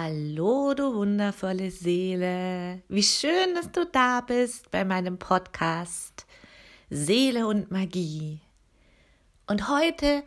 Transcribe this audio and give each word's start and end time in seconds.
Hallo, 0.00 0.74
du 0.74 0.94
wundervolle 0.94 1.72
Seele. 1.72 2.82
Wie 2.88 3.02
schön, 3.02 3.56
dass 3.56 3.72
du 3.72 3.84
da 3.84 4.20
bist 4.20 4.70
bei 4.70 4.84
meinem 4.84 5.18
Podcast 5.18 6.24
Seele 6.88 7.48
und 7.48 7.72
Magie. 7.72 8.40
Und 9.48 9.68
heute, 9.68 10.22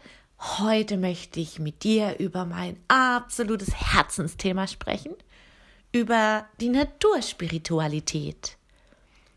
heute 0.60 0.98
möchte 0.98 1.40
ich 1.40 1.58
mit 1.58 1.86
dir 1.86 2.20
über 2.20 2.44
mein 2.44 2.76
absolutes 2.90 3.74
Herzensthema 3.74 4.68
sprechen, 4.68 5.16
über 5.94 6.46
die 6.60 6.68
Naturspiritualität. 6.68 8.58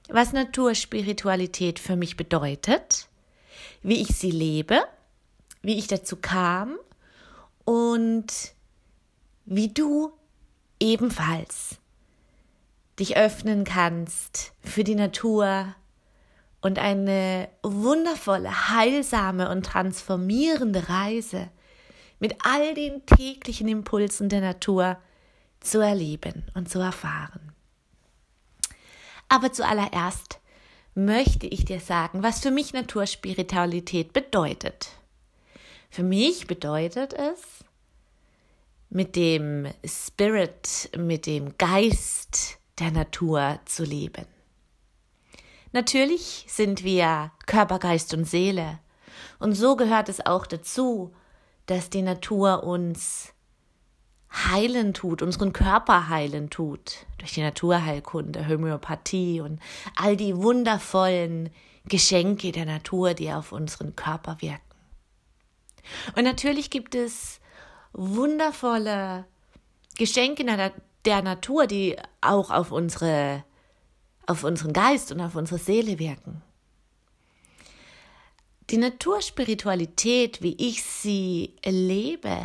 Was 0.09 0.33
Naturspiritualität 0.33 1.79
für 1.79 1.95
mich 1.95 2.17
bedeutet, 2.17 3.09
wie 3.85 4.03
ich 4.03 4.09
sie 4.09 4.33
lebe, 4.33 4.83
wie 5.63 5.79
ich 5.79 5.87
dazu 5.87 6.17
kam 6.17 6.77
und 7.65 8.27
wie 9.45 9.69
du 9.69 10.13
ebenfalls 10.81 11.79
dich 12.99 13.17
öffnen 13.17 13.65
kannst 13.65 14.53
für 14.63 14.85
die 14.85 14.95
Natur 14.95 15.75
und 16.61 16.79
eine 16.79 17.49
wundervolle, 17.63 18.71
heilsame 18.71 19.51
und 19.51 19.67
transformierende 19.67 20.89
Reise 20.89 21.51
mit 22.21 22.37
all 22.45 22.75
den 22.75 23.05
täglichen 23.05 23.69
Impulsen 23.69 24.29
der 24.29 24.41
Natur 24.41 24.97
zu 25.61 25.81
erleben 25.81 26.45
und 26.55 26.69
zu 26.69 26.79
erfahren. 26.79 27.53
Aber 29.29 29.53
zuallererst 29.53 30.41
möchte 30.95 31.47
ich 31.47 31.65
dir 31.65 31.81
sagen, 31.81 32.23
was 32.23 32.41
für 32.41 32.51
mich 32.51 32.73
Naturspiritualität 32.73 34.13
bedeutet. 34.13 34.91
Für 35.91 36.03
mich 36.03 36.47
bedeutet 36.47 37.13
es, 37.13 37.65
mit 38.95 39.17
dem 39.17 39.67
Spirit, 39.85 40.89
mit 40.97 41.27
dem 41.27 41.59
Geist 41.59 42.59
der 42.79 42.93
Natur 42.93 43.59
zu 43.65 43.83
leben. 43.83 44.25
Natürlich 45.73 46.47
sind 46.49 46.85
wir 46.85 47.33
Körper, 47.47 47.81
Geist 47.81 48.15
und 48.15 48.25
Seele. 48.25 48.79
Und 49.41 49.55
so 49.55 49.75
gehört 49.75 50.09
es 50.09 50.25
auch 50.25 50.47
dazu, 50.47 51.13
dass 51.67 51.91
die 51.91 52.03
Natur 52.03 52.63
uns 52.63 53.33
heilen 54.33 54.95
tut, 54.95 55.23
unseren 55.23 55.53
Körper 55.53 56.09
heilen 56.09 56.49
tut, 56.49 57.07
durch 57.19 57.33
die 57.33 57.43
Naturheilkunde, 57.43 58.47
Homöopathie 58.47 59.41
und 59.41 59.61
all 59.97 60.17
die 60.17 60.37
wundervollen 60.37 61.51
Geschenke 61.87 62.53
der 62.53 62.67
Natur, 62.67 63.15
die 63.15 63.33
auf 63.33 63.51
unseren 63.51 63.97
Körper 63.97 64.37
wirken. 64.39 64.61
Und 66.15 66.23
natürlich 66.23 66.71
gibt 66.71 66.95
es 66.95 67.41
wundervolle 67.95 69.25
Geschenke 69.97 70.45
der 71.05 71.23
Natur, 71.23 71.67
die 71.67 71.97
auch 72.21 72.51
auf 72.51 72.73
unsere, 72.73 73.45
auf 74.27 74.45
unseren 74.45 74.73
Geist 74.73 75.13
und 75.13 75.21
auf 75.21 75.35
unsere 75.35 75.59
Seele 75.59 75.99
wirken. 75.99 76.43
Die 78.71 78.79
Naturspiritualität, 78.79 80.43
wie 80.43 80.57
ich 80.59 80.83
sie 80.83 81.55
erlebe, 81.63 82.39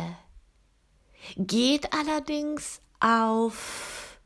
geht 1.36 1.92
allerdings 1.92 2.80
auf 3.00 4.18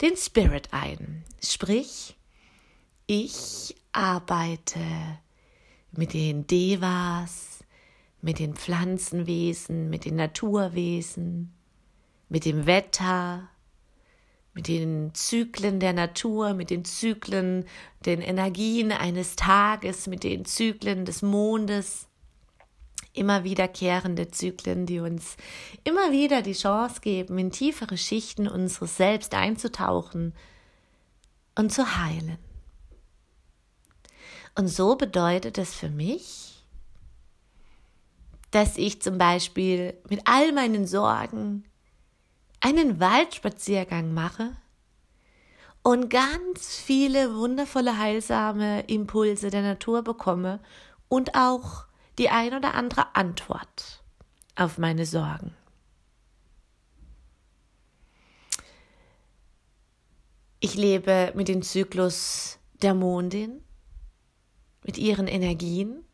den 0.00 0.16
Spirit 0.16 0.68
ein. 0.72 1.24
Sprich, 1.42 2.16
ich 3.06 3.74
arbeite 3.92 4.80
mit 5.92 6.12
den 6.12 6.46
Devas, 6.46 7.55
mit 8.20 8.38
den 8.38 8.54
Pflanzenwesen, 8.54 9.90
mit 9.90 10.04
den 10.04 10.16
Naturwesen, 10.16 11.52
mit 12.28 12.44
dem 12.44 12.66
Wetter, 12.66 13.48
mit 14.52 14.68
den 14.68 15.12
Zyklen 15.14 15.80
der 15.80 15.92
Natur, 15.92 16.54
mit 16.54 16.70
den 16.70 16.84
Zyklen, 16.84 17.66
den 18.06 18.22
Energien 18.22 18.90
eines 18.90 19.36
Tages, 19.36 20.06
mit 20.06 20.24
den 20.24 20.44
Zyklen 20.46 21.04
des 21.04 21.20
Mondes, 21.20 22.08
immer 23.12 23.44
wiederkehrende 23.44 24.28
Zyklen, 24.28 24.86
die 24.86 25.00
uns 25.00 25.36
immer 25.84 26.12
wieder 26.12 26.42
die 26.42 26.52
Chance 26.52 27.00
geben, 27.00 27.38
in 27.38 27.50
tiefere 27.50 27.96
Schichten 27.96 28.48
unseres 28.48 28.96
Selbst 28.96 29.34
einzutauchen 29.34 30.34
und 31.54 31.72
zu 31.72 31.96
heilen. 31.98 32.38
Und 34.54 34.68
so 34.68 34.96
bedeutet 34.96 35.58
es 35.58 35.74
für 35.74 35.90
mich, 35.90 36.55
dass 38.50 38.76
ich 38.76 39.02
zum 39.02 39.18
Beispiel 39.18 39.94
mit 40.08 40.20
all 40.24 40.52
meinen 40.52 40.86
Sorgen 40.86 41.64
einen 42.60 43.00
Waldspaziergang 43.00 44.14
mache 44.14 44.56
und 45.82 46.10
ganz 46.10 46.76
viele 46.76 47.36
wundervolle, 47.36 47.98
heilsame 47.98 48.80
Impulse 48.88 49.50
der 49.50 49.62
Natur 49.62 50.02
bekomme 50.02 50.60
und 51.08 51.34
auch 51.34 51.84
die 52.18 52.30
ein 52.30 52.54
oder 52.54 52.74
andere 52.74 53.14
Antwort 53.14 54.02
auf 54.56 54.78
meine 54.78 55.06
Sorgen. 55.06 55.54
Ich 60.60 60.74
lebe 60.74 61.32
mit 61.36 61.48
dem 61.48 61.62
Zyklus 61.62 62.58
der 62.82 62.94
Mondin, 62.94 63.62
mit 64.82 64.98
ihren 64.98 65.28
Energien 65.28 66.05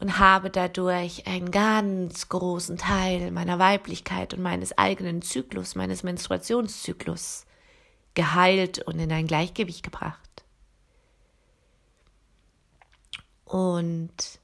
und 0.00 0.18
habe 0.18 0.50
dadurch 0.50 1.26
einen 1.26 1.50
ganz 1.50 2.28
großen 2.30 2.78
Teil 2.78 3.30
meiner 3.30 3.58
Weiblichkeit 3.58 4.32
und 4.32 4.42
meines 4.42 4.76
eigenen 4.76 5.20
Zyklus, 5.20 5.74
meines 5.74 6.02
Menstruationszyklus 6.02 7.44
geheilt 8.14 8.80
und 8.80 8.98
in 8.98 9.12
ein 9.12 9.26
Gleichgewicht 9.26 9.82
gebracht. 9.82 10.44
Und 13.44 14.40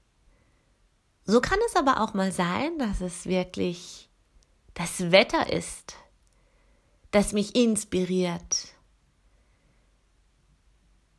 so 1.25 1.41
kann 1.41 1.59
es 1.67 1.75
aber 1.75 2.03
auch 2.03 2.13
mal 2.13 2.33
sein, 2.33 2.79
dass 2.79 3.01
es 3.01 3.27
wirklich 3.27 4.11
das 4.75 5.11
Wetter 5.11 5.51
ist, 5.53 5.97
das 7.13 7.33
mich 7.33 7.57
inspiriert, 7.57 8.76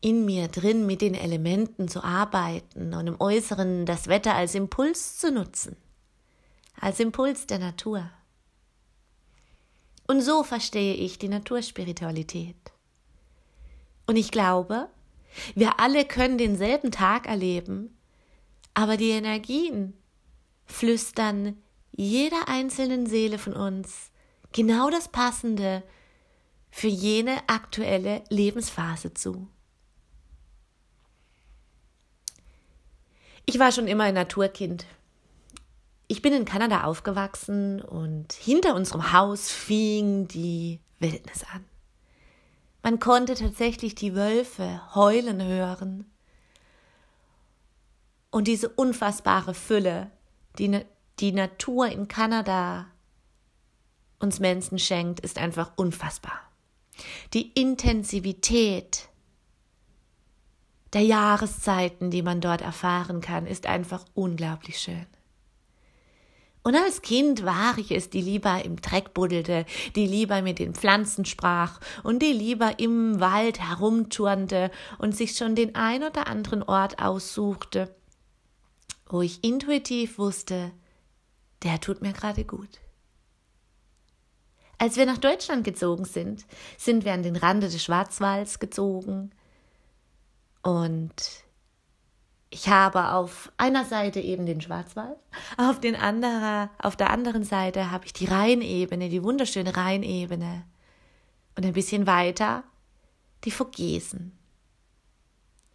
in 0.08 0.24
mir 0.24 0.48
drin 0.48 0.86
mit 0.86 1.02
den 1.02 1.16
Elementen 1.16 1.90
zu 1.90 2.02
arbeiten 2.02 2.94
und 2.94 3.08
im 3.08 3.20
Äußeren 3.20 3.86
das 3.86 4.08
Wetter 4.08 4.36
als 4.36 4.56
Impuls 4.56 5.18
zu 5.18 5.34
nutzen, 5.34 5.76
als 6.80 7.02
Impuls 7.02 7.46
der 7.46 7.60
Natur. 7.60 8.10
Und 10.08 10.22
so 10.22 10.44
verstehe 10.44 10.94
ich 10.94 11.20
die 11.20 11.28
Naturspiritualität. 11.28 12.56
Und 14.06 14.16
ich 14.16 14.32
glaube, 14.32 14.88
wir 15.56 15.78
alle 15.82 16.06
können 16.06 16.38
denselben 16.38 16.92
Tag 16.92 17.28
erleben, 17.28 17.98
aber 18.74 18.96
die 18.96 19.10
Energien 19.10 19.94
flüstern 20.68 21.62
jeder 21.92 22.48
einzelnen 22.48 23.08
Seele 23.08 23.38
von 23.40 23.52
uns 23.52 24.10
genau 24.54 24.90
das 24.90 25.10
Passende 25.10 25.84
für 26.72 26.88
jene 26.88 27.38
aktuelle 27.48 28.24
Lebensphase 28.30 29.14
zu. 29.14 29.50
Ich 33.50 33.60
war 33.60 33.72
schon 33.72 33.88
immer 33.88 34.04
ein 34.04 34.14
Naturkind. 34.14 34.86
Ich 36.10 36.22
bin 36.22 36.34
in 36.34 36.44
Kanada 36.44 36.84
aufgewachsen 36.84 37.82
und 37.82 38.34
hinter 38.34 38.76
unserem 38.76 39.14
Haus 39.14 39.50
fing 39.50 40.28
die 40.28 40.82
Wildnis 41.00 41.46
an. 41.54 41.64
Man 42.84 43.00
konnte 43.00 43.36
tatsächlich 43.36 43.96
die 43.96 44.16
Wölfe 44.16 44.82
heulen 44.94 45.42
hören. 45.42 46.12
Und 48.32 48.50
diese 48.50 48.68
unfassbare 48.68 49.54
Fülle, 49.54 50.12
die 50.60 50.82
die 51.20 51.32
Natur 51.32 51.88
in 51.88 52.10
Kanada 52.10 52.88
uns 54.20 54.42
Menschen 54.42 54.78
schenkt, 54.78 55.22
ist 55.22 55.38
einfach 55.38 55.72
unfassbar. 55.78 56.42
Die 57.34 57.54
Intensivität 57.54 59.08
der 60.94 61.02
Jahreszeiten, 61.02 62.12
die 62.12 62.22
man 62.22 62.42
dort 62.42 62.62
erfahren 62.62 63.22
kann, 63.22 63.46
ist 63.46 63.66
einfach 63.66 64.06
unglaublich 64.14 64.80
schön. 64.80 65.06
Und 66.64 66.76
als 66.76 67.02
Kind 67.02 67.46
war 67.46 67.78
ich 67.78 67.92
es, 67.92 68.10
die 68.10 68.20
lieber 68.20 68.66
im 68.66 68.82
Dreck 68.82 69.14
buddelte, 69.14 69.66
die 69.96 70.06
lieber 70.06 70.42
mit 70.42 70.60
den 70.60 70.74
Pflanzen 70.76 71.24
sprach 71.24 71.80
und 72.04 72.22
die 72.22 72.34
lieber 72.34 72.78
im 72.80 73.22
Wald 73.22 73.62
herumturnte 73.62 74.70
und 74.98 75.16
sich 75.16 75.38
schon 75.38 75.56
den 75.56 75.76
ein 75.76 76.04
oder 76.04 76.28
anderen 76.28 76.64
Ort 76.64 77.02
aussuchte, 77.02 77.96
wo 79.06 79.22
ich 79.22 79.46
intuitiv 79.46 80.18
wusste, 80.18 80.72
der 81.64 81.80
tut 81.80 82.02
mir 82.02 82.12
gerade 82.12 82.44
gut. 82.44 82.82
Als 84.78 84.98
wir 84.98 85.06
nach 85.06 85.18
Deutschland 85.18 85.64
gezogen 85.64 86.04
sind, 86.04 86.46
sind 86.78 87.06
wir 87.06 87.14
an 87.14 87.24
den 87.24 87.38
Rande 87.38 87.70
des 87.70 87.82
Schwarzwalds 87.82 88.60
gezogen, 88.60 89.32
und 90.64 91.14
ich 92.50 92.70
habe 92.70 93.12
auf 93.12 93.52
einer 93.58 93.86
Seite 93.86 94.20
eben 94.20 94.46
den 94.46 94.62
Schwarzwald, 94.62 95.18
auf, 95.58 95.80
den 95.80 95.96
anderer, 95.96 96.70
auf 96.80 96.96
der 96.96 97.10
anderen 97.10 97.44
Seite 97.44 97.92
habe 97.92 98.06
ich 98.06 98.14
die 98.14 98.26
Rheinebene, 98.26 99.10
die 99.10 99.24
wunderschöne 99.24 99.76
Rheinebene. 99.76 100.66
Und 101.56 101.66
ein 101.66 101.74
bisschen 101.74 102.08
weiter 102.08 102.64
die 103.44 103.52
Vogesen. 103.52 104.38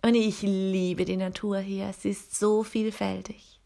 Und 0.04 0.14
ich 0.14 0.42
liebe 0.42 1.04
die 1.04 1.16
Natur 1.16 1.58
hier. 1.58 1.92
Sie 1.92 2.10
ist 2.10 2.36
so 2.38 2.62
vielfältig. 2.62 3.60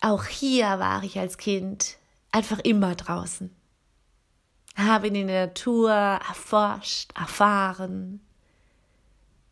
Auch 0.00 0.24
hier 0.24 0.78
war 0.78 1.02
ich 1.02 1.18
als 1.18 1.36
Kind 1.36 1.98
einfach 2.32 2.58
immer 2.60 2.94
draußen. 2.94 3.54
Habe 4.80 5.08
in 5.08 5.14
die 5.14 5.24
Natur 5.24 5.92
erforscht, 5.92 7.10
erfahren. 7.18 8.20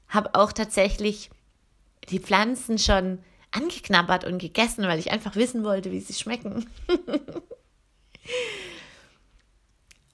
Habe 0.08 0.34
auch 0.34 0.52
tatsächlich 0.52 1.30
die 2.08 2.20
Pflanzen 2.20 2.78
schon 2.78 3.18
angeknabbert 3.50 4.24
und 4.24 4.38
gegessen, 4.38 4.84
weil 4.84 4.98
ich 4.98 5.10
einfach 5.10 5.36
wissen 5.36 5.64
wollte, 5.64 5.90
wie 5.90 6.00
sie 6.00 6.14
schmecken. 6.14 6.68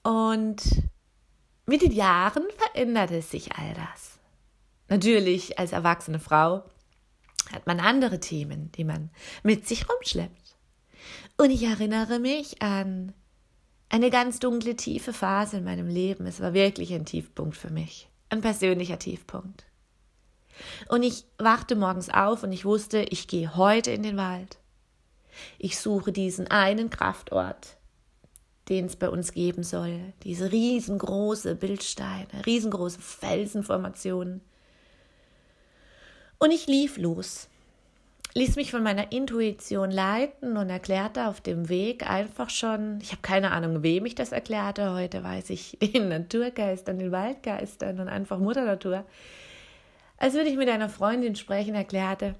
und 0.03 0.61
mit 1.65 1.81
den 1.81 1.91
Jahren 1.91 2.45
veränderte 2.57 3.21
sich 3.21 3.53
all 3.53 3.73
das. 3.73 4.19
Natürlich, 4.87 5.57
als 5.57 5.71
erwachsene 5.71 6.19
Frau 6.19 6.63
hat 7.51 7.65
man 7.67 7.79
andere 7.79 8.19
Themen, 8.19 8.71
die 8.73 8.83
man 8.83 9.09
mit 9.43 9.67
sich 9.67 9.89
rumschleppt. 9.89 10.55
Und 11.37 11.49
ich 11.49 11.63
erinnere 11.63 12.19
mich 12.19 12.61
an 12.61 13.13
eine 13.89 14.09
ganz 14.09 14.39
dunkle, 14.39 14.75
tiefe 14.75 15.13
Phase 15.13 15.57
in 15.57 15.63
meinem 15.63 15.87
Leben. 15.87 16.25
Es 16.25 16.41
war 16.41 16.53
wirklich 16.53 16.93
ein 16.93 17.05
Tiefpunkt 17.05 17.55
für 17.55 17.69
mich, 17.69 18.09
ein 18.29 18.41
persönlicher 18.41 18.99
Tiefpunkt. 18.99 19.65
Und 20.89 21.03
ich 21.03 21.25
wachte 21.37 21.75
morgens 21.75 22.09
auf 22.09 22.43
und 22.43 22.51
ich 22.51 22.65
wusste, 22.65 23.01
ich 23.01 23.27
gehe 23.27 23.55
heute 23.55 23.91
in 23.91 24.03
den 24.03 24.17
Wald. 24.17 24.57
Ich 25.57 25.77
suche 25.79 26.11
diesen 26.11 26.47
einen 26.47 26.89
Kraftort, 26.89 27.77
den 28.69 28.85
es 28.85 28.95
bei 28.95 29.09
uns 29.09 29.33
geben 29.33 29.63
soll. 29.63 30.13
Diese 30.23 30.51
riesengroße 30.51 31.55
Bildsteine, 31.55 32.45
riesengroße 32.45 32.99
Felsenformationen. 32.99 34.41
Und 36.37 36.51
ich 36.51 36.67
lief 36.67 36.97
los, 36.97 37.49
ließ 38.35 38.57
mich 38.57 38.71
von 38.71 38.83
meiner 38.83 39.11
Intuition 39.11 39.91
leiten 39.91 40.57
und 40.57 40.69
erklärte 40.69 41.27
auf 41.27 41.41
dem 41.41 41.69
Weg 41.69 42.09
einfach 42.09 42.49
schon, 42.49 42.99
ich 43.01 43.11
habe 43.11 43.21
keine 43.21 43.51
Ahnung, 43.51 43.81
wem 43.81 44.05
ich 44.05 44.15
das 44.15 44.31
erklärte, 44.31 44.93
heute 44.93 45.23
weiß 45.23 45.49
ich 45.49 45.77
den 45.81 46.09
Naturgeistern, 46.09 46.99
den 46.99 47.11
Waldgeistern 47.11 47.99
und 47.99 48.09
einfach 48.09 48.37
Mutter 48.37 48.65
Natur. 48.65 49.05
Als 50.17 50.33
würde 50.33 50.49
ich 50.49 50.57
mit 50.57 50.69
einer 50.69 50.89
Freundin 50.89 51.35
sprechen, 51.35 51.75
erklärte 51.75 52.35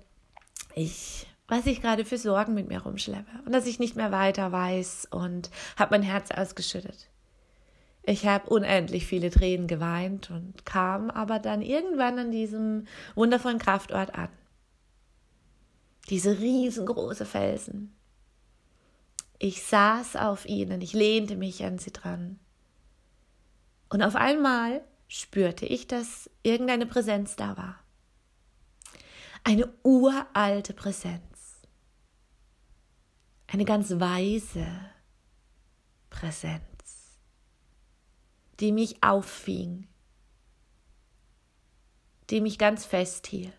ich 0.75 1.27
was 1.47 1.67
ich 1.67 1.81
gerade 1.81 2.05
für 2.05 2.17
Sorgen 2.17 2.53
mit 2.53 2.67
mir 2.67 2.81
rumschleppe 2.81 3.29
und 3.45 3.51
dass 3.53 3.67
ich 3.67 3.79
nicht 3.79 3.95
mehr 3.95 4.11
weiter 4.11 4.51
weiß 4.51 5.07
und 5.11 5.51
habe 5.77 5.91
mein 5.91 6.01
Herz 6.01 6.31
ausgeschüttet. 6.31 7.07
Ich 8.03 8.27
habe 8.27 8.49
unendlich 8.49 9.05
viele 9.05 9.29
Tränen 9.29 9.67
geweint 9.67 10.29
und 10.31 10.65
kam 10.65 11.09
aber 11.09 11.39
dann 11.39 11.61
irgendwann 11.61 12.19
an 12.19 12.31
diesem 12.31 12.85
wundervollen 13.15 13.59
Kraftort 13.59 14.15
an. 14.15 14.29
Diese 16.09 16.39
riesengroße 16.39 17.25
Felsen. 17.25 17.95
Ich 19.39 19.63
saß 19.63 20.15
auf 20.15 20.45
ihnen, 20.45 20.81
ich 20.81 20.93
lehnte 20.93 21.35
mich 21.35 21.63
an 21.63 21.77
sie 21.77 21.91
dran. 21.91 22.39
Und 23.89 24.01
auf 24.01 24.15
einmal 24.15 24.81
spürte 25.07 25.65
ich, 25.65 25.87
dass 25.87 26.29
irgendeine 26.43 26.85
Präsenz 26.85 27.35
da 27.35 27.57
war. 27.57 27.79
Eine 29.43 29.71
uralte 29.83 30.73
Präsenz 30.73 31.35
eine 33.47 33.65
ganz 33.65 33.89
weise 33.91 34.67
Präsenz, 36.09 37.19
die 38.59 38.71
mich 38.71 39.01
auffing, 39.01 39.87
die 42.29 42.41
mich 42.41 42.57
ganz 42.57 42.85
festhielt. 42.85 43.53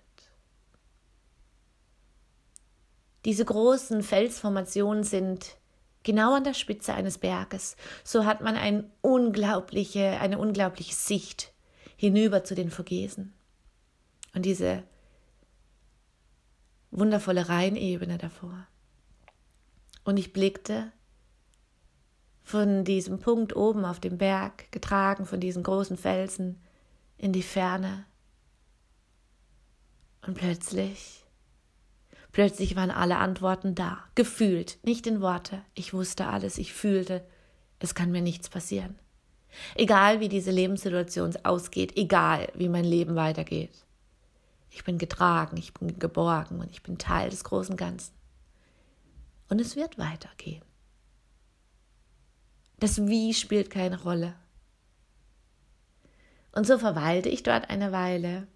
Diese 3.26 3.44
großen 3.44 4.05
Felsformationen 4.05 5.02
sind 5.02 5.56
genau 6.05 6.37
an 6.37 6.44
der 6.44 6.55
Spitze 6.55 6.94
eines 6.94 7.19
Berges. 7.19 7.76
So 8.05 8.25
hat 8.25 8.40
man 8.40 8.55
eine 8.55 8.88
unglaubliche, 9.00 10.20
eine 10.20 10.38
unglaubliche 10.38 10.94
Sicht 10.94 11.52
hinüber 11.96 12.44
zu 12.44 12.55
den 12.55 12.70
Vogesen. 12.70 13.34
Und 14.32 14.46
diese 14.46 14.84
wundervolle 16.93 17.49
Rheinebene 17.49 18.17
davor. 18.17 18.69
Und 20.05 20.19
ich 20.19 20.32
blickte 20.32 20.93
von 22.44 22.84
diesem 22.84 23.19
Punkt 23.19 23.56
oben 23.56 23.84
auf 23.84 23.99
dem 23.99 24.19
Berg, 24.19 24.70
getragen 24.70 25.26
von 25.26 25.40
diesen 25.40 25.64
großen 25.64 25.96
Felsen, 25.96 26.62
in 27.19 27.32
die 27.32 27.43
Ferne. 27.43 28.06
Und 30.25 30.34
plötzlich, 30.34 31.25
plötzlich 32.36 32.76
waren 32.76 32.90
alle 32.90 33.16
Antworten 33.16 33.74
da, 33.74 34.04
gefühlt, 34.14 34.76
nicht 34.82 35.06
in 35.06 35.22
Worte. 35.22 35.62
Ich 35.72 35.94
wusste 35.94 36.26
alles, 36.26 36.58
ich 36.58 36.74
fühlte, 36.74 37.26
es 37.78 37.94
kann 37.94 38.10
mir 38.10 38.20
nichts 38.20 38.50
passieren. 38.50 38.98
Egal 39.74 40.20
wie 40.20 40.28
diese 40.28 40.50
Lebenssituation 40.50 41.32
ausgeht, 41.44 41.96
egal 41.96 42.52
wie 42.52 42.68
mein 42.68 42.84
Leben 42.84 43.16
weitergeht. 43.16 43.86
Ich 44.68 44.84
bin 44.84 44.98
getragen, 44.98 45.56
ich 45.56 45.72
bin 45.72 45.98
geborgen 45.98 46.60
und 46.60 46.70
ich 46.70 46.82
bin 46.82 46.98
Teil 46.98 47.30
des 47.30 47.42
großen 47.42 47.78
Ganzen. 47.78 48.12
Und 49.48 49.58
es 49.58 49.74
wird 49.74 49.96
weitergehen. 49.96 50.62
Das 52.80 53.06
Wie 53.06 53.32
spielt 53.32 53.70
keine 53.70 54.02
Rolle. 54.02 54.34
Und 56.52 56.66
so 56.66 56.76
verweilte 56.76 57.30
ich 57.30 57.42
dort 57.42 57.70
eine 57.70 57.92
Weile 57.92 58.46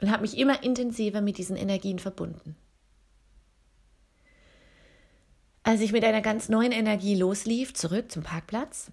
und 0.00 0.10
habe 0.10 0.22
mich 0.22 0.36
immer 0.36 0.64
intensiver 0.64 1.20
mit 1.20 1.38
diesen 1.38 1.54
Energien 1.54 2.00
verbunden. 2.00 2.56
Als 5.68 5.80
ich 5.82 5.92
mit 5.92 6.02
einer 6.02 6.22
ganz 6.22 6.48
neuen 6.48 6.72
Energie 6.72 7.14
loslief, 7.14 7.74
zurück 7.74 8.10
zum 8.10 8.22
Parkplatz, 8.22 8.90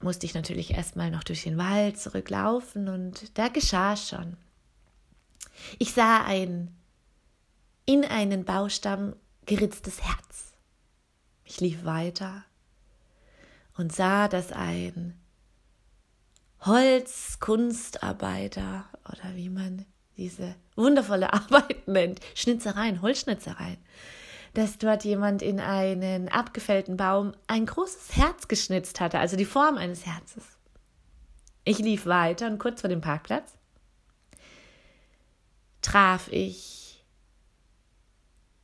musste 0.00 0.26
ich 0.26 0.34
natürlich 0.34 0.72
erstmal 0.72 1.12
noch 1.12 1.22
durch 1.22 1.44
den 1.44 1.56
Wald 1.56 2.00
zurücklaufen 2.00 2.88
und 2.88 3.38
da 3.38 3.46
geschah 3.46 3.96
schon. 3.96 4.36
Ich 5.78 5.92
sah 5.92 6.24
ein 6.24 6.74
in 7.84 8.04
einen 8.04 8.44
Baustamm 8.44 9.14
geritztes 9.44 10.02
Herz. 10.02 10.54
Ich 11.44 11.60
lief 11.60 11.84
weiter 11.84 12.44
und 13.76 13.94
sah, 13.94 14.26
dass 14.26 14.50
ein 14.50 15.14
Holzkunstarbeiter 16.62 18.86
oder 19.08 19.36
wie 19.36 19.48
man 19.48 19.86
diese 20.16 20.56
wundervolle 20.74 21.32
Arbeit 21.32 21.86
nennt, 21.86 22.18
Schnitzereien, 22.34 23.00
Holzschnitzereien, 23.00 23.78
dass 24.56 24.78
dort 24.78 25.04
jemand 25.04 25.42
in 25.42 25.60
einen 25.60 26.30
abgefällten 26.30 26.96
Baum 26.96 27.34
ein 27.46 27.66
großes 27.66 28.16
Herz 28.16 28.48
geschnitzt 28.48 29.00
hatte, 29.00 29.18
also 29.18 29.36
die 29.36 29.44
Form 29.44 29.76
eines 29.76 30.06
Herzes. 30.06 30.44
Ich 31.64 31.78
lief 31.78 32.06
weiter 32.06 32.46
und 32.46 32.58
kurz 32.58 32.80
vor 32.80 32.88
dem 32.88 33.02
Parkplatz 33.02 33.52
traf 35.82 36.28
ich 36.32 37.04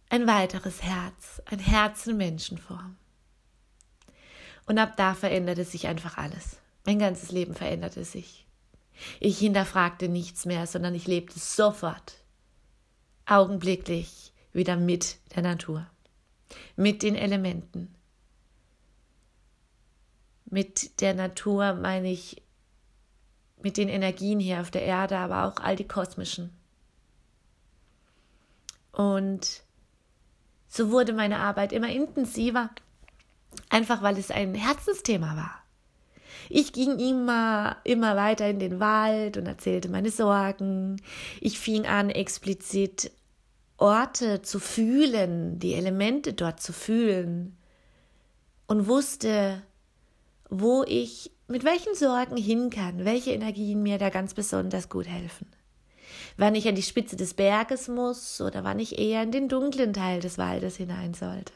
ein 0.09 0.27
weiteres 0.27 0.83
Herz, 0.83 1.43
ein 1.45 1.59
Herz 1.59 2.07
in 2.07 2.17
Menschenform. 2.17 2.97
Und 4.67 4.79
ab 4.79 4.97
da 4.97 5.15
veränderte 5.15 5.65
sich 5.65 5.89
einfach 5.89 6.17
alles. 6.17 6.57
Mein 6.87 6.99
ganzes 6.99 7.31
Leben 7.33 7.55
veränderte 7.55 8.05
sich. 8.05 8.47
Ich 9.21 9.39
hinterfragte 9.39 10.09
nichts 10.09 10.47
mehr, 10.47 10.67
sondern 10.67 10.95
ich 10.95 11.07
lebte 11.07 11.39
sofort, 11.39 12.15
augenblicklich 13.27 14.32
wieder 14.53 14.77
mit 14.77 15.19
der 15.35 15.43
Natur, 15.43 15.87
mit 16.77 17.03
den 17.03 17.15
Elementen. 17.15 17.95
Mit 20.45 21.01
der 21.01 21.15
Natur 21.15 21.75
meine 21.75 22.11
ich 22.11 22.43
mit 23.63 23.77
den 23.77 23.89
Energien 23.89 24.41
hier 24.41 24.61
auf 24.61 24.71
der 24.71 24.83
Erde, 24.83 25.17
aber 25.19 25.45
auch 25.45 25.63
all 25.63 25.77
die 25.77 25.87
kosmischen. 25.87 26.51
Und 28.93 29.63
so 30.69 30.91
wurde 30.91 31.13
meine 31.13 31.39
Arbeit 31.39 31.73
immer 31.73 31.89
intensiver, 31.89 32.71
einfach 33.71 34.03
weil 34.03 34.19
es 34.19 34.31
ein 34.31 34.55
Herzensthema 34.55 35.37
war. 35.37 35.63
Ich 36.49 36.73
ging 36.73 36.99
immer, 36.99 37.77
immer 37.85 38.17
weiter 38.17 38.49
in 38.49 38.59
den 38.59 38.81
Wald 38.81 39.37
und 39.37 39.47
erzählte 39.47 39.89
meine 39.89 40.11
Sorgen. 40.11 41.01
Ich 41.41 41.59
fing 41.59 41.87
an, 41.87 42.11
explizit 42.11 43.11
Orte 43.83 44.43
zu 44.43 44.61
fühlen, 44.61 45.59
die 45.59 45.75
Elemente 45.75 46.35
dort 46.35 46.61
zu 46.61 46.73
fühlen 46.73 47.57
und 48.69 48.87
wusste, 48.87 49.61
wo 50.49 50.85
ich 50.87 51.33
mit 51.49 51.65
welchen 51.65 51.97
Sorgen 51.97 52.37
hin 52.37 52.71
kann, 52.71 53.05
welche 53.05 53.33
Energien 53.33 53.83
mir 53.83 53.99
da 53.99 54.09
ganz 54.09 54.35
besonders 54.35 54.89
gut 54.89 55.09
helfen. 55.09 55.49
wann 56.37 56.55
ich 56.55 56.69
an 56.69 56.77
die 56.77 56.83
Spitze 56.83 57.17
des 57.17 57.35
Berges 57.35 57.89
muss 57.89 58.41
oder 58.41 58.63
wann 58.63 58.79
ich 58.79 59.01
eher 59.01 59.25
in 59.25 59.33
den 59.33 59.49
dunklen 59.49 59.93
Teil 59.93 60.21
des 60.21 60.39
Waldes 60.39 60.77
hinein 60.77 61.13
sollte. 61.13 61.53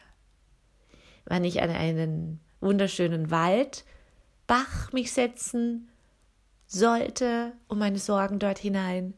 Wann 1.26 1.44
ich 1.44 1.62
an 1.62 1.70
einen 1.70 2.40
wunderschönen 2.60 3.30
Waldbach 3.30 4.92
mich 4.92 5.12
setzen 5.12 5.88
sollte, 6.66 7.52
um 7.68 7.78
meine 7.78 8.00
Sorgen 8.00 8.40
dort 8.40 8.58
hinein 8.58 9.14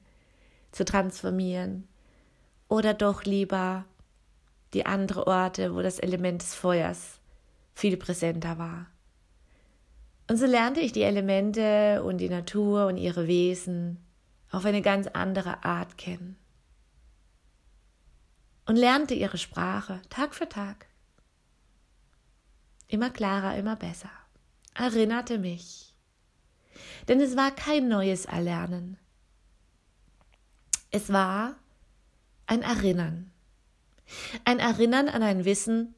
zu 0.73 0.85
transformieren. 0.85 1.88
Oder 2.69 2.95
doch 2.95 3.25
lieber 3.25 3.85
die 4.75 4.87
andere 4.87 5.27
Orte, 5.27 5.75
wo 5.75 5.83
das 5.83 5.99
Element 5.99 6.43
des 6.43 6.55
Feuers 6.55 7.19
viel 7.75 7.97
präsenter 7.97 8.59
war. 8.59 8.87
Und 10.29 10.37
so 10.37 10.45
lernte 10.45 10.81
ich 10.81 10.93
die 10.93 11.03
Elemente 11.03 12.03
und 12.03 12.19
die 12.19 12.29
Natur 12.29 12.87
und 12.87 12.99
ihre 12.99 13.27
Wesen 13.27 14.05
auf 14.51 14.65
eine 14.65 14.83
ganz 14.83 15.07
andere 15.07 15.65
Art 15.65 15.97
kennen. 15.97 16.37
Und 18.67 18.77
lernte 18.77 19.15
ihre 19.15 19.39
Sprache 19.39 20.03
Tag 20.11 20.35
für 20.35 20.49
Tag. 20.49 20.87
Immer 22.89 23.09
klarer, 23.09 23.57
immer 23.57 23.77
besser. 23.77 24.11
Erinnerte 24.75 25.39
mich. 25.39 25.95
Denn 27.09 27.21
es 27.21 27.37
war 27.37 27.51
kein 27.51 27.89
neues 27.89 28.27
Erlernen. 28.27 28.99
Es 30.91 31.11
war 31.11 31.57
ein 32.49 32.62
Erinnern. 32.62 33.31
Ein 34.45 34.59
Erinnern 34.59 35.09
an 35.09 35.23
ein 35.23 35.45
Wissen. 35.45 35.95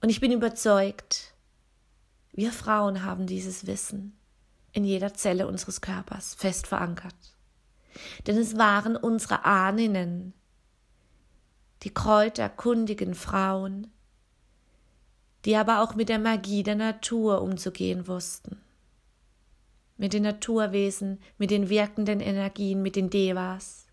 Und 0.00 0.10
ich 0.10 0.20
bin 0.20 0.30
überzeugt, 0.30 1.34
wir 2.32 2.52
Frauen 2.52 3.02
haben 3.02 3.26
dieses 3.26 3.66
Wissen 3.66 4.16
in 4.72 4.84
jeder 4.84 5.14
Zelle 5.14 5.46
unseres 5.46 5.80
Körpers 5.80 6.34
fest 6.34 6.66
verankert. 6.66 7.14
Denn 8.26 8.36
es 8.36 8.58
waren 8.58 8.96
unsere 8.96 9.44
Ahnen, 9.44 10.34
die 11.82 11.94
kräuterkundigen 11.94 13.14
Frauen, 13.14 13.86
die 15.44 15.56
aber 15.56 15.80
auch 15.80 15.94
mit 15.94 16.08
der 16.08 16.18
Magie 16.18 16.62
der 16.62 16.74
Natur 16.74 17.40
umzugehen 17.40 18.06
wussten. 18.08 18.60
Mit 19.96 20.12
den 20.12 20.24
Naturwesen, 20.24 21.20
mit 21.38 21.50
den 21.50 21.68
wirkenden 21.68 22.20
Energien, 22.20 22.82
mit 22.82 22.96
den 22.96 23.10
Devas. 23.10 23.83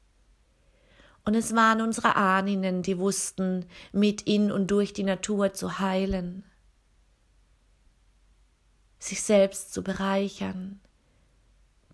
Und 1.23 1.35
es 1.35 1.55
waren 1.55 1.81
unsere 1.81 2.15
Ahnen, 2.15 2.81
die 2.81 2.97
wussten, 2.97 3.65
mit 3.91 4.23
in 4.23 4.51
und 4.51 4.71
durch 4.71 4.93
die 4.93 5.03
Natur 5.03 5.53
zu 5.53 5.79
heilen, 5.79 6.43
sich 8.97 9.21
selbst 9.21 9.73
zu 9.73 9.83
bereichern, 9.83 10.79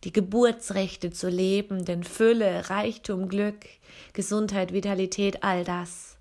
die 0.04 0.14
Geburtsrechte 0.14 1.12
zu 1.12 1.30
leben, 1.30 1.84
denn 1.84 2.04
Fülle, 2.04 2.70
Reichtum, 2.70 3.28
Glück, 3.28 3.66
Gesundheit, 4.14 4.72
Vitalität, 4.72 5.44
all 5.44 5.64
das 5.64 6.18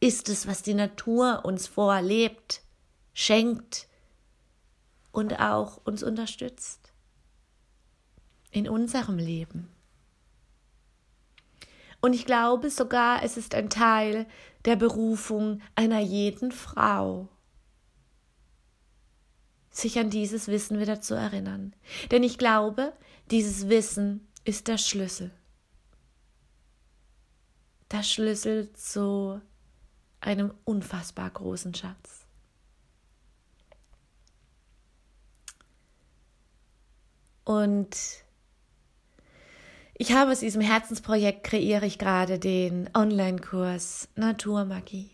ist 0.00 0.28
es, 0.28 0.46
was 0.46 0.62
die 0.62 0.74
Natur 0.74 1.44
uns 1.44 1.66
vorlebt, 1.66 2.62
schenkt 3.14 3.88
und 5.12 5.40
auch 5.40 5.80
uns 5.84 6.02
unterstützt 6.02 6.92
in 8.50 8.68
unserem 8.68 9.18
Leben. 9.18 9.68
Und 12.00 12.12
ich 12.12 12.26
glaube 12.26 12.70
sogar, 12.70 13.22
es 13.22 13.36
ist 13.36 13.54
ein 13.54 13.70
Teil 13.70 14.26
der 14.64 14.76
Berufung 14.76 15.60
einer 15.74 16.00
jeden 16.00 16.52
Frau, 16.52 17.28
sich 19.70 19.98
an 19.98 20.10
dieses 20.10 20.48
Wissen 20.48 20.78
wieder 20.80 21.00
zu 21.00 21.14
erinnern. 21.14 21.74
Denn 22.10 22.22
ich 22.22 22.38
glaube, 22.38 22.92
dieses 23.30 23.68
Wissen 23.68 24.28
ist 24.44 24.68
der 24.68 24.78
Schlüssel. 24.78 25.30
Der 27.90 28.02
Schlüssel 28.02 28.72
zu 28.74 29.40
einem 30.20 30.52
unfassbar 30.64 31.30
großen 31.30 31.74
Schatz. 31.74 32.26
Und 37.44 37.96
ich 39.98 40.12
habe 40.12 40.30
aus 40.30 40.40
diesem 40.40 40.62
Herzensprojekt 40.62 41.42
kreiere 41.42 41.84
ich 41.84 41.98
gerade 41.98 42.38
den 42.38 42.88
Online-Kurs 42.94 44.08
Naturmagie, 44.14 45.10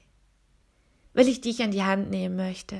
weil 1.15 1.27
ich 1.27 1.41
dich 1.41 1.63
an 1.63 1.71
die 1.71 1.85
Hand 1.85 2.11
nehmen 2.11 2.37
möchte, 2.37 2.77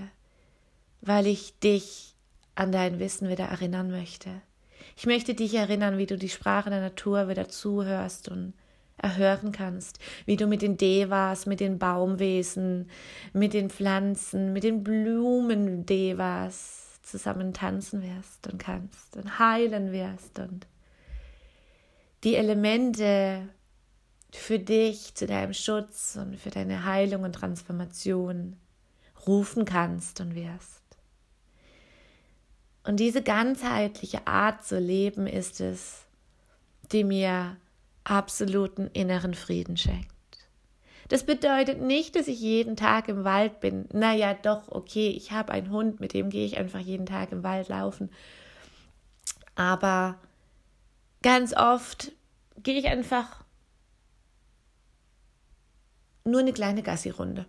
weil 1.01 1.27
ich 1.27 1.59
dich 1.61 2.15
an 2.55 2.73
dein 2.73 2.99
Wissen 2.99 3.31
wieder 3.31 3.47
erinnern 3.47 3.91
möchte. 3.91 4.43
Ich 4.97 5.07
möchte 5.07 5.33
dich 5.33 5.55
erinnern, 5.55 5.97
wie 5.97 6.05
du 6.05 6.19
die 6.19 6.29
Sprache 6.29 6.69
der 6.69 6.83
Natur 6.83 7.27
wieder 7.29 7.49
zuhörst 7.49 8.29
und 8.29 8.53
erhören 8.99 9.51
kannst, 9.51 9.99
wie 10.27 10.37
du 10.37 10.47
mit 10.47 10.61
den 10.61 10.77
Devas, 10.77 11.47
mit 11.47 11.59
den 11.61 11.79
Baumwesen, 11.79 12.91
mit 13.33 13.55
den 13.55 13.71
Pflanzen, 13.71 14.53
mit 14.53 14.63
den 14.63 14.85
Blumen-Devas 14.85 15.41
zusammen 17.03 17.55
tanzen 17.55 18.03
wirst 18.03 18.47
und 18.47 18.59
kannst 18.59 19.17
und 19.17 19.39
heilen 19.39 19.91
wirst 19.91 20.39
und 20.39 20.67
die 22.25 22.37
Elemente 22.37 23.49
für 24.33 24.59
dich 24.59 25.15
zu 25.15 25.27
deinem 25.27 25.55
Schutz 25.55 26.17
und 26.21 26.39
für 26.39 26.51
deine 26.51 26.85
Heilung 26.85 27.23
und 27.23 27.35
Transformation 27.35 28.57
rufen 29.27 29.65
kannst 29.65 30.21
und 30.21 30.35
wirst. 30.35 30.83
Und 32.83 32.99
diese 33.01 33.23
ganzheitliche 33.23 34.27
Art 34.27 34.65
zu 34.65 34.79
leben 34.79 35.27
ist 35.27 35.61
es, 35.61 36.05
die 36.93 37.05
mir 37.05 37.57
absoluten 38.03 38.89
inneren 38.93 39.35
Frieden 39.35 39.77
schenkt. 39.77 40.11
Das 41.09 41.25
bedeutet 41.25 41.81
nicht, 41.81 42.17
dass 42.17 42.29
ich 42.29 42.41
jeden 42.41 42.77
Tag 42.77 43.09
im 43.09 43.25
Wald 43.25 43.61
bin. 43.61 43.87
Naja, 43.93 44.35
doch, 44.35 44.69
okay, 44.69 45.09
ich 45.09 45.33
habe 45.33 45.53
einen 45.53 45.71
Hund, 45.71 46.01
mit 46.01 46.13
dem 46.13 46.31
gehe 46.31 46.47
ich 46.47 46.59
einfach 46.59 46.81
jeden 46.81 47.07
Tag 47.07 47.33
im 47.33 47.43
Wald 47.43 47.69
laufen. 47.69 48.11
Aber 49.55 50.19
ganz 51.25 51.55
oft 51.55 52.13
gehe 52.63 52.79
ich 52.79 52.87
einfach 52.87 53.45
nur 56.25 56.41
eine 56.41 56.53
kleine 56.53 56.83
Gassi-Runde. 56.83 57.47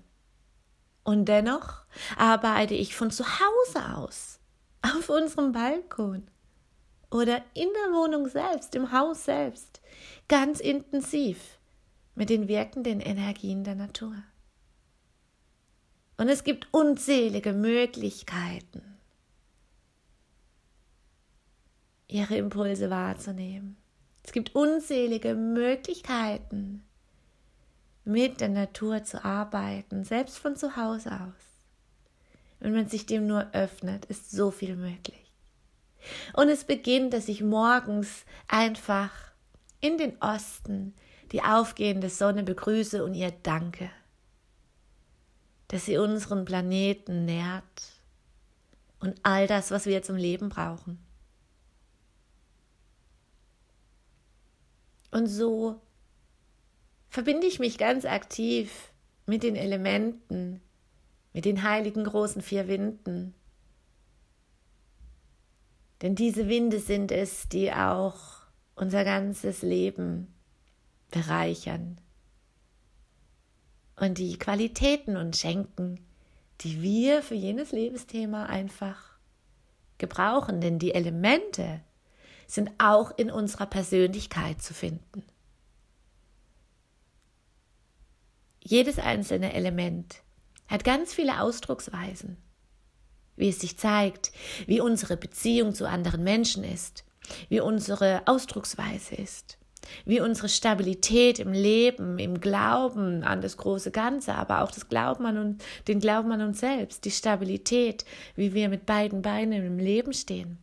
Und 1.03 1.25
dennoch 1.25 1.83
arbeite 2.17 2.73
ich 2.73 2.95
von 2.95 3.11
zu 3.11 3.25
Hause 3.25 3.97
aus, 3.97 4.39
auf 4.81 5.09
unserem 5.09 5.51
Balkon 5.51 6.25
oder 7.11 7.43
in 7.53 7.67
der 7.67 7.93
Wohnung 7.93 8.29
selbst, 8.29 8.73
im 8.75 8.93
Haus 8.93 9.25
selbst, 9.25 9.81
ganz 10.29 10.61
intensiv 10.61 11.59
mit 12.15 12.29
den 12.29 12.47
wirkenden 12.47 13.01
Energien 13.01 13.65
der 13.65 13.75
Natur. 13.75 14.15
Und 16.15 16.29
es 16.29 16.45
gibt 16.45 16.69
unzählige 16.71 17.51
Möglichkeiten, 17.51 18.94
ihre 22.07 22.37
Impulse 22.37 22.89
wahrzunehmen. 22.89 23.77
Es 24.23 24.31
gibt 24.31 24.55
unzählige 24.55 25.35
Möglichkeiten, 25.35 26.83
mit 28.03 28.41
der 28.41 28.49
Natur 28.49 29.03
zu 29.03 29.23
arbeiten, 29.23 30.03
selbst 30.03 30.37
von 30.37 30.55
zu 30.55 30.75
Hause 30.75 31.11
aus. 31.11 31.45
Wenn 32.59 32.73
man 32.73 32.87
sich 32.87 33.05
dem 33.05 33.27
nur 33.27 33.53
öffnet, 33.53 34.05
ist 34.05 34.31
so 34.31 34.51
viel 34.51 34.75
möglich. 34.75 35.31
Und 36.33 36.49
es 36.49 36.63
beginnt, 36.63 37.13
dass 37.13 37.27
ich 37.27 37.41
morgens 37.41 38.25
einfach 38.47 39.11
in 39.81 39.97
den 39.97 40.21
Osten 40.21 40.93
die 41.31 41.41
aufgehende 41.41 42.09
Sonne 42.09 42.43
begrüße 42.43 43.03
und 43.03 43.15
ihr 43.15 43.31
danke, 43.43 43.89
dass 45.67 45.85
sie 45.85 45.97
unseren 45.97 46.45
Planeten 46.45 47.25
nährt 47.25 47.63
und 48.99 49.19
all 49.23 49.47
das, 49.47 49.71
was 49.71 49.85
wir 49.85 50.03
zum 50.03 50.15
Leben 50.15 50.49
brauchen. 50.49 51.04
Und 55.11 55.27
so 55.27 55.81
verbinde 57.09 57.47
ich 57.47 57.59
mich 57.59 57.77
ganz 57.77 58.05
aktiv 58.05 58.91
mit 59.25 59.43
den 59.43 59.55
Elementen, 59.55 60.61
mit 61.33 61.45
den 61.45 61.63
heiligen 61.63 62.03
großen 62.03 62.41
vier 62.41 62.67
Winden. 62.67 63.33
Denn 66.01 66.15
diese 66.15 66.49
Winde 66.49 66.79
sind 66.79 67.11
es, 67.11 67.47
die 67.49 67.71
auch 67.71 68.15
unser 68.75 69.03
ganzes 69.05 69.61
Leben 69.61 70.33
bereichern 71.09 71.99
und 73.95 74.17
die 74.17 74.37
Qualitäten 74.37 75.15
uns 75.17 75.39
schenken, 75.39 76.05
die 76.61 76.81
wir 76.81 77.21
für 77.21 77.35
jenes 77.35 77.71
Lebensthema 77.71 78.45
einfach 78.45 79.17
gebrauchen. 79.97 80.61
Denn 80.61 80.79
die 80.79 80.93
Elemente, 80.93 81.81
sind 82.47 82.71
auch 82.77 83.17
in 83.17 83.31
unserer 83.31 83.65
Persönlichkeit 83.65 84.61
zu 84.61 84.73
finden. 84.73 85.23
Jedes 88.61 88.97
einzelne 88.97 89.53
Element 89.53 90.23
hat 90.67 90.83
ganz 90.83 91.13
viele 91.13 91.41
Ausdrucksweisen, 91.41 92.37
wie 93.35 93.49
es 93.49 93.59
sich 93.59 93.77
zeigt, 93.77 94.31
wie 94.65 94.81
unsere 94.81 95.17
Beziehung 95.17 95.75
zu 95.75 95.87
anderen 95.87 96.23
Menschen 96.23 96.63
ist, 96.63 97.03
wie 97.49 97.59
unsere 97.59 98.23
Ausdrucksweise 98.25 99.15
ist. 99.15 99.57
wie 100.05 100.19
unsere 100.21 100.49
Stabilität 100.49 101.39
im 101.39 101.51
Leben, 101.53 102.19
im 102.19 102.39
Glauben 102.39 103.23
an 103.23 103.41
das 103.41 103.57
große 103.57 103.91
Ganze, 103.91 104.35
aber 104.35 104.61
auch 104.61 104.71
das 104.71 104.89
Glauben 104.89 105.25
an 105.25 105.37
uns, 105.37 105.63
den 105.87 105.99
Glauben 105.99 106.31
an 106.31 106.41
uns 106.41 106.59
selbst, 106.59 107.05
die 107.05 107.11
Stabilität, 107.11 108.05
wie 108.35 108.53
wir 108.53 108.69
mit 108.69 108.85
beiden 108.85 109.21
Beinen 109.21 109.65
im 109.65 109.79
Leben 109.79 110.13
stehen, 110.13 110.57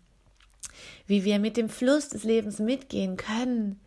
wie 1.07 1.25
wir 1.25 1.38
mit 1.38 1.57
dem 1.57 1.69
Fluss 1.69 2.09
des 2.09 2.25
Lebens 2.25 2.59
mitgehen 2.59 3.17
können, 3.17 3.81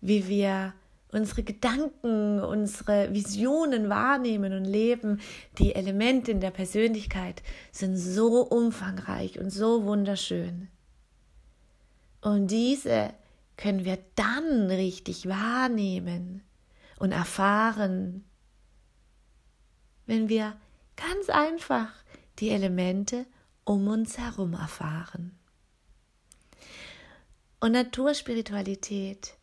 wie 0.00 0.28
wir 0.28 0.74
unsere 1.12 1.42
Gedanken, 1.42 2.40
unsere 2.40 3.12
Visionen 3.14 3.88
wahrnehmen 3.88 4.52
und 4.52 4.64
leben. 4.64 5.20
Die 5.58 5.74
Elemente 5.74 6.30
in 6.30 6.40
der 6.40 6.50
Persönlichkeit 6.50 7.42
sind 7.72 7.96
so 7.96 8.42
umfangreich 8.42 9.38
und 9.38 9.50
so 9.50 9.84
wunderschön. 9.84 10.68
Und 12.20 12.50
diese 12.50 13.14
können 13.56 13.84
wir 13.84 13.98
dann 14.16 14.70
richtig 14.70 15.28
wahrnehmen 15.28 16.42
und 16.98 17.12
erfahren, 17.12 18.24
wenn 20.06 20.28
wir 20.28 20.56
ganz 20.96 21.28
einfach 21.28 21.88
die 22.38 22.50
Elemente 22.50 23.26
um 23.64 23.88
uns 23.88 24.18
herum 24.18 24.54
erfahren. 24.54 25.38
Und 27.66 27.72
Naturspiritualität 27.72 29.34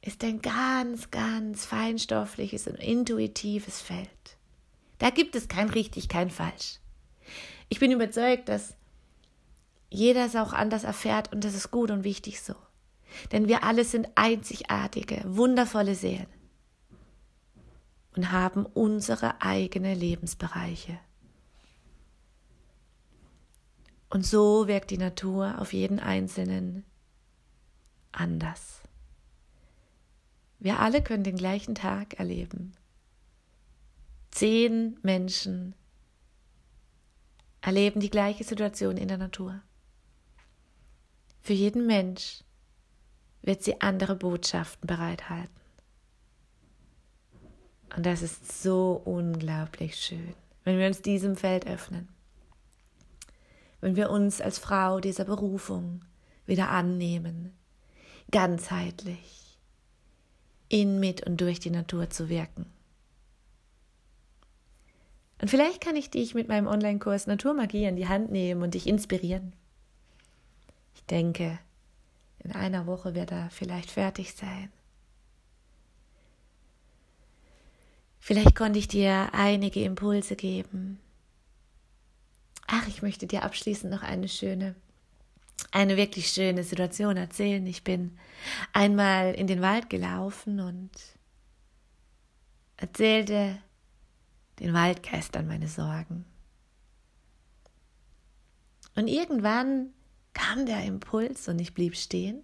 ist 0.00 0.24
ein 0.24 0.42
ganz, 0.42 1.12
ganz 1.12 1.64
feinstoffliches 1.64 2.66
und 2.66 2.74
intuitives 2.74 3.80
Feld. 3.80 4.08
Da 4.98 5.10
gibt 5.10 5.36
es 5.36 5.46
kein 5.46 5.70
richtig, 5.70 6.08
kein 6.08 6.28
falsch. 6.28 6.80
Ich 7.68 7.78
bin 7.78 7.92
überzeugt, 7.92 8.48
dass 8.48 8.74
jeder 9.90 10.26
es 10.26 10.34
auch 10.34 10.52
anders 10.52 10.82
erfährt 10.82 11.32
und 11.32 11.44
das 11.44 11.54
ist 11.54 11.70
gut 11.70 11.92
und 11.92 12.02
wichtig 12.02 12.42
so. 12.42 12.56
Denn 13.30 13.46
wir 13.46 13.62
alle 13.62 13.84
sind 13.84 14.08
einzigartige, 14.16 15.22
wundervolle 15.24 15.94
Seelen 15.94 16.26
und 18.16 18.32
haben 18.32 18.66
unsere 18.66 19.40
eigenen 19.40 19.96
Lebensbereiche. 19.96 20.98
Und 24.10 24.26
so 24.26 24.66
wirkt 24.66 24.90
die 24.90 24.98
Natur 24.98 25.60
auf 25.60 25.72
jeden 25.72 26.00
Einzelnen 26.00 26.84
anders. 28.12 28.82
Wir 30.58 30.78
alle 30.78 31.02
können 31.02 31.24
den 31.24 31.36
gleichen 31.36 31.74
Tag 31.74 32.14
erleben. 32.20 32.72
Zehn 34.30 34.98
Menschen 35.02 35.74
erleben 37.60 38.00
die 38.00 38.10
gleiche 38.10 38.44
Situation 38.44 38.96
in 38.96 39.08
der 39.08 39.18
Natur. 39.18 39.60
Für 41.40 41.52
jeden 41.52 41.86
Mensch 41.86 42.44
wird 43.42 43.64
sie 43.64 43.80
andere 43.80 44.14
Botschaften 44.14 44.86
bereithalten. 44.86 45.62
Und 47.96 48.06
das 48.06 48.22
ist 48.22 48.62
so 48.62 49.02
unglaublich 49.04 49.96
schön, 49.96 50.34
wenn 50.64 50.78
wir 50.78 50.86
uns 50.86 51.02
diesem 51.02 51.36
Feld 51.36 51.66
öffnen. 51.66 52.08
Wenn 53.80 53.96
wir 53.96 54.10
uns 54.10 54.40
als 54.40 54.58
Frau 54.58 55.00
dieser 55.00 55.24
Berufung 55.24 56.04
wieder 56.46 56.70
annehmen, 56.70 57.52
ganzheitlich, 58.32 59.58
in, 60.68 60.98
mit 60.98 61.24
und 61.24 61.40
durch 61.40 61.60
die 61.60 61.70
Natur 61.70 62.10
zu 62.10 62.28
wirken. 62.28 62.66
Und 65.40 65.48
vielleicht 65.48 65.80
kann 65.80 65.96
ich 65.96 66.10
dich 66.10 66.34
mit 66.34 66.48
meinem 66.48 66.66
Online-Kurs 66.66 67.26
Naturmagie 67.26 67.84
in 67.84 67.96
die 67.96 68.08
Hand 68.08 68.30
nehmen 68.30 68.62
und 68.62 68.74
dich 68.74 68.86
inspirieren. 68.86 69.52
Ich 70.94 71.04
denke, 71.04 71.58
in 72.38 72.52
einer 72.52 72.86
Woche 72.86 73.14
wird 73.14 73.32
er 73.32 73.50
vielleicht 73.50 73.90
fertig 73.90 74.34
sein. 74.34 74.72
Vielleicht 78.20 78.54
konnte 78.54 78.78
ich 78.78 78.86
dir 78.86 79.30
einige 79.32 79.82
Impulse 79.82 80.36
geben. 80.36 81.00
Ach, 82.68 82.86
ich 82.86 83.02
möchte 83.02 83.26
dir 83.26 83.42
abschließend 83.42 83.92
noch 83.92 84.02
eine 84.02 84.28
schöne, 84.28 84.76
eine 85.70 85.96
wirklich 85.96 86.28
schöne 86.28 86.64
Situation 86.64 87.16
erzählen. 87.16 87.66
Ich 87.66 87.84
bin 87.84 88.18
einmal 88.72 89.34
in 89.34 89.46
den 89.46 89.62
Wald 89.62 89.88
gelaufen 89.90 90.60
und 90.60 90.90
erzählte 92.76 93.58
den 94.58 94.74
Waldgeistern 94.74 95.46
meine 95.46 95.68
Sorgen. 95.68 96.24
Und 98.94 99.08
irgendwann 99.08 99.90
kam 100.34 100.66
der 100.66 100.84
Impuls 100.84 101.48
und 101.48 101.58
ich 101.60 101.74
blieb 101.74 101.96
stehen. 101.96 102.42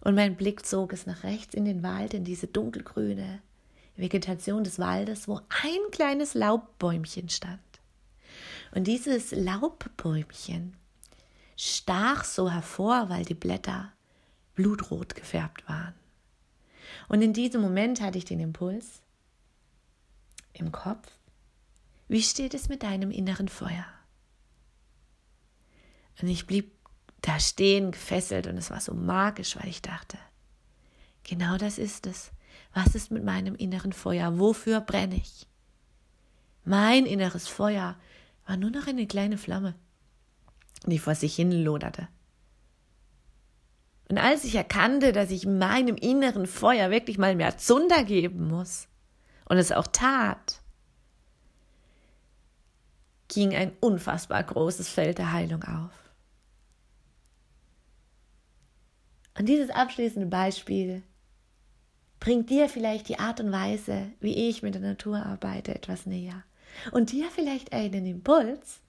Und 0.00 0.14
mein 0.14 0.36
Blick 0.36 0.64
zog 0.64 0.92
es 0.92 1.06
nach 1.06 1.24
rechts 1.24 1.54
in 1.54 1.64
den 1.64 1.82
Wald, 1.82 2.14
in 2.14 2.24
diese 2.24 2.46
dunkelgrüne 2.46 3.42
Vegetation 3.96 4.64
des 4.64 4.78
Waldes, 4.78 5.28
wo 5.28 5.40
ein 5.62 5.90
kleines 5.90 6.34
Laubbäumchen 6.34 7.28
stand. 7.28 7.60
Und 8.74 8.86
dieses 8.86 9.32
Laubbäumchen 9.32 10.76
stach 11.60 12.24
so 12.24 12.50
hervor, 12.50 13.10
weil 13.10 13.26
die 13.26 13.34
Blätter 13.34 13.92
blutrot 14.54 15.14
gefärbt 15.14 15.68
waren. 15.68 15.94
Und 17.08 17.20
in 17.20 17.34
diesem 17.34 17.60
Moment 17.60 18.00
hatte 18.00 18.16
ich 18.16 18.24
den 18.24 18.40
Impuls 18.40 19.02
im 20.54 20.72
Kopf, 20.72 21.06
wie 22.08 22.22
steht 22.22 22.54
es 22.54 22.70
mit 22.70 22.82
deinem 22.82 23.10
inneren 23.10 23.48
Feuer? 23.48 23.84
Und 26.20 26.28
ich 26.28 26.46
blieb 26.46 26.72
da 27.20 27.38
stehen, 27.38 27.92
gefesselt, 27.92 28.46
und 28.46 28.56
es 28.56 28.70
war 28.70 28.80
so 28.80 28.94
magisch, 28.94 29.56
weil 29.56 29.68
ich 29.68 29.82
dachte, 29.82 30.16
genau 31.24 31.58
das 31.58 31.76
ist 31.76 32.06
es. 32.06 32.30
Was 32.72 32.94
ist 32.94 33.10
mit 33.10 33.22
meinem 33.22 33.54
inneren 33.54 33.92
Feuer? 33.92 34.38
Wofür 34.38 34.80
brenne 34.80 35.16
ich? 35.16 35.46
Mein 36.64 37.04
inneres 37.04 37.48
Feuer 37.48 37.98
war 38.46 38.56
nur 38.56 38.70
noch 38.70 38.86
eine 38.86 39.06
kleine 39.06 39.36
Flamme, 39.36 39.74
die 40.86 40.98
vor 40.98 41.14
sich 41.14 41.34
hin 41.34 41.52
loderte. 41.52 42.08
Und 44.08 44.18
als 44.18 44.44
ich 44.44 44.56
erkannte, 44.56 45.12
dass 45.12 45.30
ich 45.30 45.46
meinem 45.46 45.94
inneren 45.94 46.46
Feuer 46.46 46.90
wirklich 46.90 47.16
mal 47.16 47.36
mehr 47.36 47.58
Zunder 47.58 48.02
geben 48.02 48.48
muss 48.48 48.88
und 49.44 49.56
es 49.56 49.70
auch 49.70 49.86
tat, 49.86 50.60
ging 53.28 53.54
ein 53.54 53.72
unfassbar 53.78 54.42
großes 54.42 54.88
Feld 54.88 55.18
der 55.18 55.32
Heilung 55.32 55.62
auf. 55.62 55.92
Und 59.38 59.48
dieses 59.48 59.70
abschließende 59.70 60.26
Beispiel 60.26 61.04
bringt 62.18 62.50
dir 62.50 62.68
vielleicht 62.68 63.08
die 63.08 63.18
Art 63.18 63.40
und 63.40 63.52
Weise, 63.52 64.10
wie 64.20 64.48
ich 64.48 64.62
mit 64.62 64.74
der 64.74 64.82
Natur 64.82 65.24
arbeite, 65.24 65.74
etwas 65.74 66.06
näher. 66.06 66.42
Und 66.90 67.12
dir 67.12 67.30
vielleicht 67.30 67.72
einen 67.72 68.04
Impuls, 68.06 68.80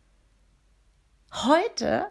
heute 1.31 2.07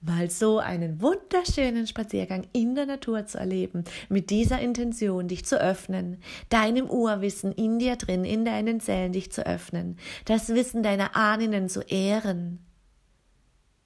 mal 0.00 0.30
so 0.30 0.58
einen 0.58 1.00
wunderschönen 1.02 1.86
Spaziergang 1.86 2.46
in 2.52 2.74
der 2.74 2.86
Natur 2.86 3.26
zu 3.26 3.38
erleben, 3.38 3.84
mit 4.08 4.30
dieser 4.30 4.60
Intention, 4.60 5.28
dich 5.28 5.44
zu 5.44 5.60
öffnen, 5.60 6.22
deinem 6.48 6.88
Urwissen 6.88 7.52
in 7.52 7.78
dir 7.78 7.96
drin, 7.96 8.24
in 8.24 8.44
deinen 8.44 8.80
Zellen 8.80 9.12
dich 9.12 9.30
zu 9.30 9.46
öffnen, 9.46 9.98
das 10.24 10.48
Wissen 10.48 10.82
deiner 10.82 11.16
Ahnen 11.16 11.68
zu 11.68 11.80
ehren, 11.82 12.64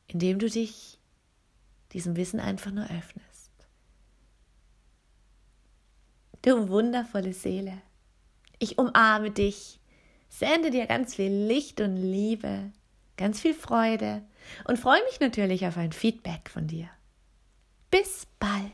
indem 0.06 0.38
du 0.38 0.48
dich 0.48 0.98
diesem 1.92 2.16
Wissen 2.16 2.40
einfach 2.40 2.70
nur 2.70 2.84
öffnest. 2.84 3.50
Du 6.42 6.68
wundervolle 6.68 7.32
Seele, 7.32 7.80
ich 8.58 8.78
umarme 8.78 9.30
dich, 9.30 9.80
sende 10.28 10.70
dir 10.70 10.86
ganz 10.86 11.14
viel 11.14 11.32
Licht 11.32 11.80
und 11.80 11.96
Liebe, 11.96 12.70
ganz 13.16 13.40
viel 13.40 13.54
Freude 13.54 14.22
und 14.64 14.78
freue 14.78 15.02
mich 15.04 15.20
natürlich 15.20 15.66
auf 15.66 15.76
ein 15.76 15.92
Feedback 15.92 16.50
von 16.50 16.66
dir. 16.66 16.88
Bis 17.90 18.26
bald. 18.38 18.72